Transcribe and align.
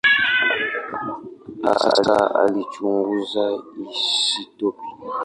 Hasa 1.63 2.15
alichunguza 2.43 3.43
isotopi. 3.85 4.85